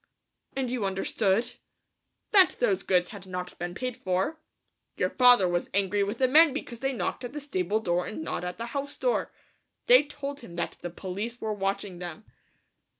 "And 0.55 0.71
you 0.71 0.83
understood?" 0.83 1.51
"That 2.31 2.55
those 2.59 2.81
goods 2.81 3.09
had 3.09 3.27
not 3.27 3.55
been 3.59 3.75
paid 3.75 3.95
for. 3.95 4.39
Your 4.97 5.11
father 5.11 5.47
was 5.47 5.69
angry 5.75 6.03
with 6.03 6.17
the 6.17 6.27
men 6.27 6.53
because 6.53 6.79
they 6.79 6.91
knocked 6.91 7.23
at 7.23 7.33
the 7.33 7.39
stable 7.39 7.79
door 7.79 8.07
and 8.07 8.23
not 8.23 8.43
at 8.43 8.57
the 8.57 8.65
house 8.73 8.97
door. 8.97 9.31
They 9.85 10.01
told 10.03 10.39
him 10.39 10.55
that 10.55 10.77
the 10.81 10.89
police 10.89 11.39
were 11.39 11.53
watching 11.53 11.99
them." 11.99 12.25